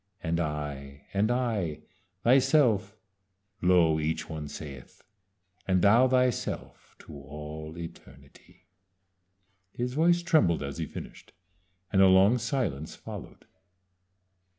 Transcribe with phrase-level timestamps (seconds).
[0.23, 1.81] 'And I and I
[2.23, 2.97] thyself'
[3.61, 3.99] (lo!
[3.99, 5.03] each one saith)
[5.67, 8.65] 'And thou thyself to all eternity.'"
[9.71, 11.33] His voice trembled as he finished,
[11.93, 13.45] and a long silence followed.